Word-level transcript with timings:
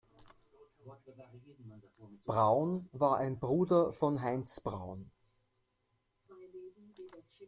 Braun 2.25 2.89
war 2.91 3.17
ein 3.17 3.37
Bruder 3.39 3.93
von 3.93 4.19
Heinz 4.23 4.59
Braun. 4.59 5.11